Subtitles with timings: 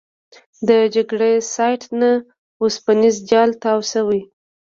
[0.67, 2.11] د جګړې سایټ نه
[2.61, 4.21] اوسپنیز جال تاو شوی.